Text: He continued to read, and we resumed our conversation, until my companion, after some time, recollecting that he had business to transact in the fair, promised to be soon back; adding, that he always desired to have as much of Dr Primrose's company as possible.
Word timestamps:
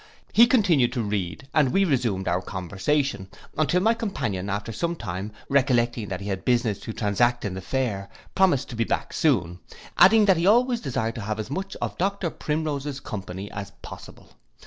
He 0.33 0.47
continued 0.47 0.91
to 0.93 1.03
read, 1.03 1.47
and 1.53 1.71
we 1.71 1.85
resumed 1.85 2.27
our 2.27 2.41
conversation, 2.41 3.29
until 3.55 3.81
my 3.83 3.93
companion, 3.93 4.49
after 4.49 4.71
some 4.71 4.95
time, 4.95 5.31
recollecting 5.47 6.07
that 6.07 6.21
he 6.21 6.29
had 6.29 6.43
business 6.43 6.79
to 6.79 6.91
transact 6.91 7.45
in 7.45 7.53
the 7.53 7.61
fair, 7.61 8.09
promised 8.33 8.69
to 8.69 8.75
be 8.75 8.87
soon 9.11 9.53
back; 9.53 9.73
adding, 9.99 10.25
that 10.25 10.37
he 10.37 10.47
always 10.47 10.81
desired 10.81 11.13
to 11.13 11.21
have 11.21 11.39
as 11.39 11.51
much 11.51 11.75
of 11.83 11.99
Dr 11.99 12.31
Primrose's 12.31 12.99
company 12.99 13.51
as 13.51 13.73
possible. 13.83 14.29